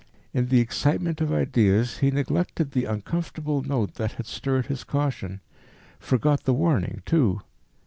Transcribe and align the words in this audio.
In 0.33 0.47
the 0.47 0.59
excitement 0.61 1.21
of 1.21 1.31
ideas 1.31 1.99
he 1.99 2.09
neglected 2.09 2.71
the 2.71 2.85
uncomfortable 2.85 3.61
note 3.61 3.93
that 4.01 4.13
had 4.13 4.25
stirred 4.25 4.65
his 4.65 4.83
caution, 4.83 5.41
forgot 5.99 6.41
the 6.45 6.55
warning 6.55 7.03
too. 7.05 7.41